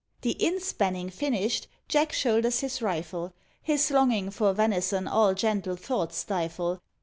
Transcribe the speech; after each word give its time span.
The 0.21 0.31
"inspanning" 0.43 1.11
finished, 1.11 1.67
Jack 1.87 2.11
shoulders 2.11 2.61
his 2.61 2.81
rifle; 2.81 3.33
His 3.61 3.91
longing 3.91 4.31
for 4.31 4.51
venison 4.51 5.07
all 5.07 5.35
gentle 5.35 5.75
thoughts 5.75 6.17
stifle. 6.17 6.81